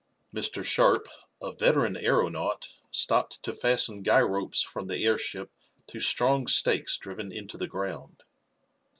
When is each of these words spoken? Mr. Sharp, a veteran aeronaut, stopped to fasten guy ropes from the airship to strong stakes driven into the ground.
Mr. 0.33 0.63
Sharp, 0.65 1.07
a 1.43 1.51
veteran 1.51 1.95
aeronaut, 1.95 2.67
stopped 2.89 3.43
to 3.43 3.53
fasten 3.53 4.01
guy 4.01 4.19
ropes 4.19 4.63
from 4.63 4.87
the 4.87 5.05
airship 5.05 5.51
to 5.85 5.99
strong 5.99 6.47
stakes 6.47 6.97
driven 6.97 7.31
into 7.31 7.55
the 7.55 7.67
ground. 7.67 8.23